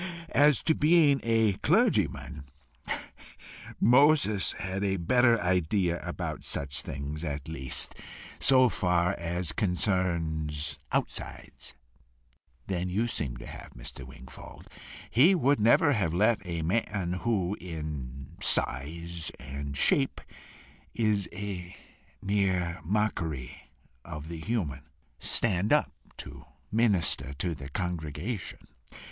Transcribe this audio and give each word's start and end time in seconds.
"As 0.33 0.63
to 0.63 0.73
being 0.73 1.19
a 1.21 1.53
clergyman, 1.61 2.45
Moses 3.79 4.53
had 4.53 4.83
a 4.83 4.97
better 4.97 5.39
idea 5.39 5.99
about 6.03 6.43
such 6.43 6.81
things, 6.81 7.23
at 7.23 7.47
least 7.47 7.93
so 8.39 8.67
far 8.67 9.11
as 9.19 9.51
concerns 9.51 10.79
outsides, 10.91 11.75
than 12.65 12.89
you 12.89 13.05
seem 13.05 13.37
to 13.37 13.45
have, 13.45 13.73
Mr. 13.75 14.03
Wingfold. 14.03 14.67
He 15.11 15.35
would 15.35 15.59
never 15.59 15.91
have 15.93 16.15
let 16.15 16.39
a 16.47 16.63
man 16.63 17.19
who 17.21 17.55
in 17.61 18.29
size 18.41 19.31
and 19.39 19.77
shape 19.77 20.19
is 20.95 21.29
a 21.31 21.75
mere 22.23 22.81
mockery 22.83 23.69
of 24.03 24.29
the 24.29 24.39
human, 24.39 24.81
stand 25.19 25.71
up 25.71 25.91
to 26.17 26.45
minister 26.71 27.33
to 27.35 27.53
the 27.53 27.69
congregation. 27.69 28.67